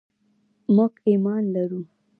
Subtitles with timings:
[0.75, 1.81] موږ ایمان لرو.